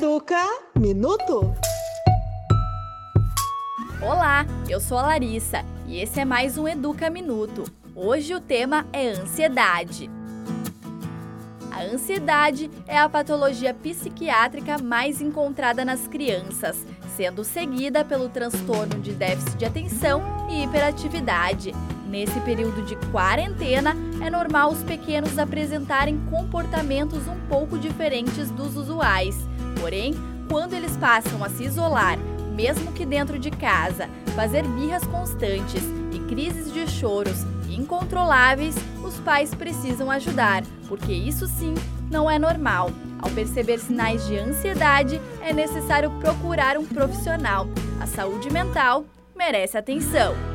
Educa 0.00 0.46
Minuto. 0.78 1.54
Olá, 4.00 4.46
eu 4.66 4.80
sou 4.80 4.96
a 4.96 5.02
Larissa 5.02 5.62
e 5.86 6.00
esse 6.00 6.18
é 6.18 6.24
mais 6.24 6.56
um 6.56 6.66
Educa 6.66 7.10
Minuto. 7.10 7.64
Hoje 7.94 8.34
o 8.34 8.40
tema 8.40 8.86
é 8.94 9.10
ansiedade. 9.10 10.10
A 11.70 11.82
ansiedade 11.82 12.70
é 12.88 12.96
a 12.96 13.10
patologia 13.10 13.74
psiquiátrica 13.74 14.78
mais 14.78 15.20
encontrada 15.20 15.84
nas 15.84 16.08
crianças, 16.08 16.82
sendo 17.14 17.44
seguida 17.44 18.02
pelo 18.02 18.30
transtorno 18.30 18.98
de 19.02 19.12
déficit 19.12 19.58
de 19.58 19.66
atenção 19.66 20.22
e 20.48 20.64
hiperatividade. 20.64 21.74
Nesse 22.10 22.40
período 22.40 22.84
de 22.84 22.96
quarentena, 23.10 23.96
é 24.20 24.28
normal 24.28 24.72
os 24.72 24.82
pequenos 24.82 25.38
apresentarem 25.38 26.18
comportamentos 26.28 27.26
um 27.28 27.38
pouco 27.48 27.78
diferentes 27.78 28.50
dos 28.50 28.76
usuais. 28.76 29.36
Porém, 29.80 30.14
quando 30.48 30.74
eles 30.74 30.96
passam 30.96 31.42
a 31.44 31.48
se 31.48 31.64
isolar 31.64 32.18
mesmo 32.60 32.92
que 32.92 33.06
dentro 33.06 33.38
de 33.38 33.50
casa, 33.50 34.06
fazer 34.36 34.66
birras 34.68 35.06
constantes 35.06 35.82
e 36.12 36.18
crises 36.28 36.70
de 36.72 36.86
choros 36.86 37.44
incontroláveis, 37.70 38.74
os 39.02 39.18
pais 39.20 39.54
precisam 39.54 40.10
ajudar, 40.10 40.62
porque 40.86 41.10
isso 41.10 41.46
sim 41.46 41.72
não 42.10 42.30
é 42.30 42.38
normal. 42.38 42.90
Ao 43.18 43.30
perceber 43.30 43.78
sinais 43.78 44.26
de 44.26 44.36
ansiedade, 44.36 45.20
é 45.40 45.54
necessário 45.54 46.10
procurar 46.20 46.76
um 46.76 46.84
profissional. 46.84 47.66
A 47.98 48.06
saúde 48.06 48.50
mental 48.50 49.06
merece 49.34 49.78
atenção. 49.78 50.49